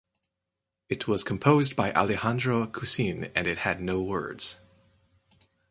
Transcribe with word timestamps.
It 0.89 1.07
was 1.07 1.23
composed 1.23 1.75
by 1.75 1.93
Alejandro 1.93 2.65
Cousin 2.65 3.25
and 3.35 3.45
it 3.45 3.59
had 3.59 3.81
no 3.81 4.01
words. 4.01 4.57